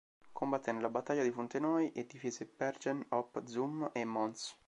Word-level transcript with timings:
Combatté 0.33 0.71
nella 0.71 0.89
battaglia 0.89 1.21
di 1.21 1.29
Fontenoy 1.29 1.91
e 1.93 2.07
difese 2.07 2.51
Bergen 2.57 3.05
op 3.09 3.43
Zoom 3.45 3.87
e 3.93 4.03
Mons. 4.03 4.57